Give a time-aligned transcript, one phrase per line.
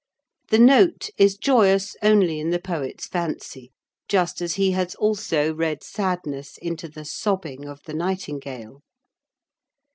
[0.49, 3.71] The note is joyous only in the poet's fancy,
[4.09, 8.81] just as he has also read sadness into the "sobbing" of the nightingale.